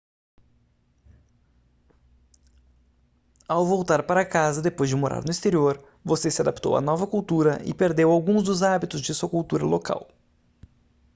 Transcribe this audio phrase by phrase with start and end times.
[3.47, 7.61] ao voltar para casa depois de morar no exterior você se adaptou à nova cultura
[7.63, 10.07] e perdeu alguns dos hábitos de sua cultura local